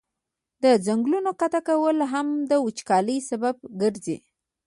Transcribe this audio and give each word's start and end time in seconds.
د 0.63 0.65
ځنګلونو 0.85 1.29
قطع 1.41 1.61
کول 1.67 1.97
هم 2.13 2.27
د 2.49 2.51
وچکالی 2.65 3.17
سبب 3.29 3.55
ګرځي. 3.81 4.17